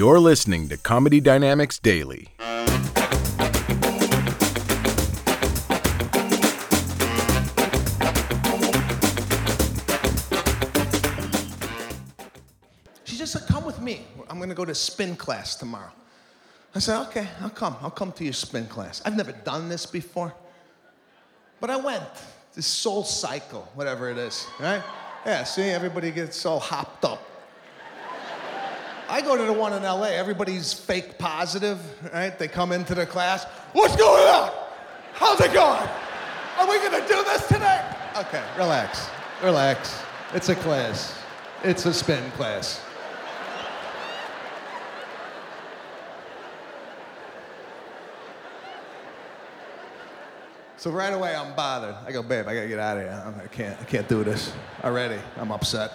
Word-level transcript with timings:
You're 0.00 0.18
listening 0.18 0.70
to 0.70 0.78
Comedy 0.78 1.20
Dynamics 1.20 1.78
Daily. 1.78 2.28
She 13.04 13.18
just 13.18 13.34
said, 13.34 13.42
Come 13.46 13.66
with 13.66 13.82
me. 13.82 14.06
I'm 14.30 14.38
going 14.38 14.48
to 14.48 14.54
go 14.54 14.64
to 14.64 14.74
spin 14.74 15.16
class 15.16 15.54
tomorrow. 15.56 15.92
I 16.74 16.78
said, 16.78 17.02
Okay, 17.08 17.28
I'll 17.42 17.50
come. 17.50 17.76
I'll 17.82 17.90
come 17.90 18.12
to 18.12 18.24
your 18.24 18.32
spin 18.32 18.68
class. 18.68 19.02
I've 19.04 19.18
never 19.18 19.32
done 19.32 19.68
this 19.68 19.84
before. 19.84 20.32
But 21.60 21.68
I 21.68 21.76
went. 21.76 22.04
This 22.54 22.66
SoulCycle, 22.82 23.66
whatever 23.74 24.08
it 24.08 24.16
is, 24.16 24.46
right? 24.58 24.82
Yeah, 25.26 25.44
see, 25.44 25.64
everybody 25.64 26.10
gets 26.10 26.46
all 26.46 26.58
hopped 26.58 27.04
up. 27.04 27.29
I 29.10 29.22
go 29.22 29.36
to 29.36 29.42
the 29.42 29.52
one 29.52 29.72
in 29.72 29.82
LA, 29.82 30.04
everybody's 30.04 30.72
fake 30.72 31.18
positive, 31.18 31.80
right? 32.12 32.38
They 32.38 32.46
come 32.46 32.70
into 32.70 32.94
the 32.94 33.04
class. 33.04 33.44
What's 33.72 33.96
going 33.96 34.22
on? 34.22 34.52
How's 35.14 35.40
it 35.40 35.52
going? 35.52 35.88
Are 36.56 36.68
we 36.68 36.78
gonna 36.78 37.06
do 37.08 37.24
this 37.24 37.48
today? 37.48 37.84
Okay, 38.16 38.42
relax. 38.56 39.08
Relax. 39.42 40.00
It's 40.32 40.48
a 40.48 40.54
class. 40.54 41.20
It's 41.64 41.86
a 41.86 41.92
spin 41.92 42.30
class. 42.32 42.80
So 50.76 50.92
right 50.92 51.12
away 51.12 51.34
I'm 51.34 51.56
bothered. 51.56 51.96
I 52.06 52.12
go, 52.12 52.22
babe, 52.22 52.46
I 52.46 52.54
gotta 52.54 52.68
get 52.68 52.78
out 52.78 52.96
of 52.96 53.02
here. 53.02 53.34
I 53.42 53.46
can't, 53.48 53.80
I 53.80 53.84
can't 53.84 54.08
do 54.08 54.22
this 54.22 54.52
already. 54.84 55.20
I'm 55.36 55.50
upset. 55.50 55.94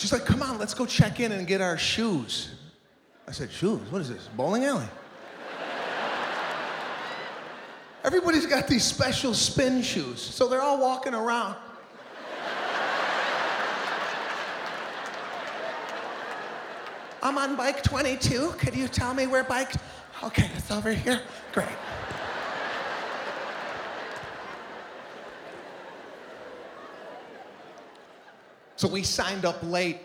She's 0.00 0.12
like, 0.12 0.24
come 0.24 0.42
on, 0.42 0.56
let's 0.56 0.72
go 0.72 0.86
check 0.86 1.20
in 1.20 1.30
and 1.30 1.46
get 1.46 1.60
our 1.60 1.76
shoes. 1.76 2.48
I 3.28 3.32
said, 3.32 3.52
shoes? 3.52 3.82
What 3.92 4.00
is 4.00 4.08
this? 4.08 4.30
Bowling 4.34 4.64
alley? 4.64 4.88
Everybody's 8.02 8.46
got 8.46 8.66
these 8.66 8.82
special 8.82 9.34
spin 9.34 9.82
shoes, 9.82 10.22
so 10.22 10.48
they're 10.48 10.62
all 10.62 10.80
walking 10.80 11.12
around. 11.12 11.54
I'm 17.22 17.36
on 17.36 17.54
bike 17.54 17.82
22. 17.82 18.54
Could 18.56 18.74
you 18.74 18.88
tell 18.88 19.12
me 19.12 19.26
where 19.26 19.44
bike? 19.44 19.74
Okay, 20.22 20.50
it's 20.56 20.70
over 20.70 20.94
here. 20.94 21.20
Great. 21.52 21.68
So 28.80 28.88
we 28.88 29.02
signed 29.02 29.44
up 29.44 29.62
late. 29.62 29.98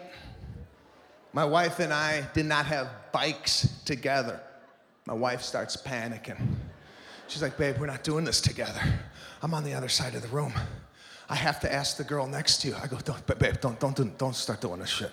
My 1.32 1.46
wife 1.46 1.80
and 1.80 1.94
I 1.94 2.28
did 2.34 2.46
not 2.46 2.66
have 2.66 2.90
bikes 3.14 3.70
together. 3.86 4.38
My 5.06 5.14
wife 5.14 5.44
starts 5.44 5.78
panicking. 5.78 6.46
She's 7.30 7.42
like, 7.42 7.58
babe, 7.58 7.78
we're 7.80 7.86
not 7.86 8.04
doing 8.04 8.26
this 8.26 8.42
together. 8.42 8.82
I'm 9.42 9.54
on 9.54 9.64
the 9.64 9.74
other 9.74 9.88
side 9.88 10.14
of 10.14 10.24
the 10.24 10.28
room. 10.28 10.52
I 11.30 11.36
have 11.36 11.62
to 11.62 11.74
ask 11.74 11.96
the 11.96 12.04
girl 12.04 12.28
next 12.28 12.58
to 12.64 12.68
you. 12.68 12.76
I 12.76 12.88
go, 12.88 12.98
don't, 12.98 13.26
babe, 13.40 13.56
don't, 13.62 13.80
don't, 13.80 13.96
do, 13.96 14.12
don't 14.18 14.36
start 14.36 14.60
doing 14.60 14.82
this 14.82 14.90
shit. 14.90 15.12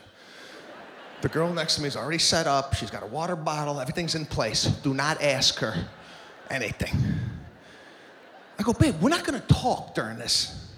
The 1.20 1.28
girl 1.28 1.54
next 1.54 1.76
to 1.76 1.82
me 1.82 1.86
is 1.86 1.96
already 1.96 2.18
set 2.18 2.48
up. 2.48 2.74
She's 2.74 2.90
got 2.90 3.04
a 3.04 3.06
water 3.06 3.36
bottle. 3.36 3.78
Everything's 3.78 4.16
in 4.16 4.26
place. 4.26 4.64
Do 4.64 4.92
not 4.92 5.22
ask 5.22 5.56
her 5.60 5.86
anything. 6.50 6.96
I 8.58 8.64
go, 8.64 8.72
babe, 8.72 8.96
we're 9.00 9.08
not 9.08 9.22
gonna 9.22 9.38
talk 9.46 9.94
during 9.94 10.18
this. 10.18 10.71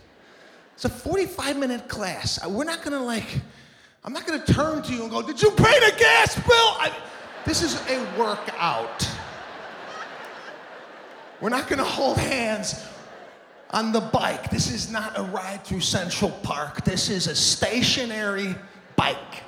It's 0.74 0.84
a 0.84 0.88
45 0.88 1.56
minute 1.56 1.88
class. 1.88 2.44
We're 2.46 2.64
not 2.64 2.82
gonna 2.82 3.02
like, 3.02 3.40
I'm 4.04 4.12
not 4.12 4.26
gonna 4.26 4.44
turn 4.44 4.82
to 4.82 4.92
you 4.92 5.02
and 5.02 5.10
go, 5.10 5.22
Did 5.22 5.40
you 5.40 5.50
pay 5.52 5.78
the 5.80 5.94
gas 5.98 6.34
bill? 6.34 6.46
I, 6.50 6.92
this 7.44 7.62
is 7.62 7.74
a 7.88 8.18
workout. 8.18 9.08
We're 11.40 11.50
not 11.50 11.68
gonna 11.68 11.84
hold 11.84 12.18
hands 12.18 12.84
on 13.70 13.92
the 13.92 14.00
bike. 14.00 14.50
This 14.50 14.72
is 14.72 14.90
not 14.90 15.18
a 15.18 15.22
ride 15.22 15.64
through 15.64 15.80
Central 15.80 16.30
Park. 16.30 16.84
This 16.84 17.08
is 17.08 17.26
a 17.26 17.34
stationary 17.34 18.54
bike. 18.96 19.42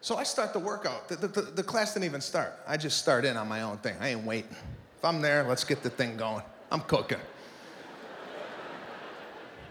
So 0.00 0.16
I 0.16 0.24
start 0.24 0.52
the 0.52 0.58
workout. 0.58 1.08
The, 1.08 1.28
the, 1.28 1.42
the 1.42 1.62
class 1.62 1.94
didn't 1.94 2.06
even 2.06 2.20
start. 2.20 2.54
I 2.66 2.76
just 2.76 2.98
start 2.98 3.24
in 3.24 3.36
on 3.36 3.46
my 3.46 3.62
own 3.62 3.78
thing. 3.78 3.94
I 4.00 4.08
ain't 4.08 4.24
waiting. 4.24 4.56
If 5.02 5.06
I'm 5.06 5.20
there, 5.20 5.42
let's 5.42 5.64
get 5.64 5.82
the 5.82 5.90
thing 5.90 6.16
going. 6.16 6.44
I'm 6.70 6.82
cooking. 6.82 7.18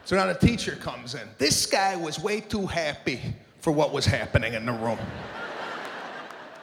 So 0.04 0.18
now 0.18 0.26
the 0.26 0.34
teacher 0.34 0.76
comes 0.76 1.16
in. 1.16 1.22
This 1.38 1.66
guy 1.66 1.96
was 1.96 2.20
way 2.20 2.42
too 2.42 2.68
happy 2.68 3.22
for 3.62 3.72
what 3.72 3.94
was 3.94 4.06
happening 4.06 4.56
in 4.56 4.66
the 4.66 4.74
room. 4.74 5.00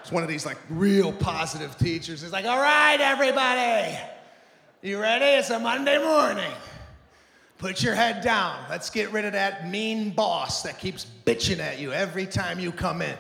It's 0.03 0.13
one 0.13 0.23
of 0.23 0.29
these 0.29 0.45
like 0.45 0.59
real 0.69 1.15
positive 1.15 1.79
teachers. 1.79 2.21
He's 2.21 2.31
like, 2.31 2.45
all 2.45 2.61
right, 2.61 3.01
everybody. 3.01 3.97
You 4.83 5.01
ready? 5.01 5.39
It's 5.39 5.49
a 5.49 5.59
Monday 5.59 5.97
morning. 5.97 6.53
Put 7.57 7.83
your 7.83 7.95
head 7.95 8.23
down. 8.23 8.55
Let's 8.69 8.91
get 8.91 9.11
rid 9.13 9.25
of 9.25 9.33
that 9.33 9.71
mean 9.71 10.11
boss 10.11 10.63
that 10.65 10.79
keeps 10.79 11.07
bitching 11.25 11.61
at 11.61 11.79
you 11.79 11.95
every 11.95 12.27
time 12.27 12.61
you 12.61 12.71
come 12.71 13.01
in. 13.01 13.17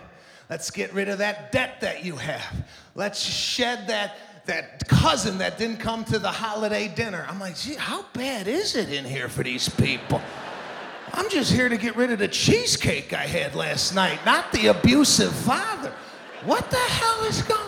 Let's 0.50 0.70
get 0.70 0.92
rid 0.94 1.08
of 1.08 1.18
that 1.18 1.52
debt 1.52 1.80
that 1.80 2.04
you 2.04 2.16
have. 2.16 2.66
Let's 2.94 3.20
shed 3.20 3.86
that, 3.88 4.16
that 4.48 4.88
cousin 4.88 5.38
that 5.38 5.58
didn't 5.58 5.76
come 5.76 6.04
to 6.06 6.18
the 6.18 6.30
holiday 6.30 6.88
dinner. 6.88 7.24
I'm 7.28 7.38
like, 7.38 7.56
gee, 7.56 7.74
how 7.74 8.04
bad 8.14 8.48
is 8.48 8.76
it 8.76 8.90
in 8.90 9.04
here 9.04 9.28
for 9.28 9.44
these 9.44 9.68
people? 9.68 10.20
I'm 11.12 11.28
just 11.30 11.52
here 11.52 11.68
to 11.68 11.76
get 11.76 11.96
rid 11.96 12.10
of 12.10 12.18
the 12.18 12.28
cheesecake 12.28 13.12
I 13.12 13.26
had 13.26 13.54
last 13.54 13.94
night, 13.94 14.18
not 14.24 14.50
the 14.52 14.68
abusive 14.68 15.34
father. 15.34 15.92
What 16.44 16.70
the 16.70 16.76
hell 16.76 17.24
is 17.24 17.42
going 17.42 17.67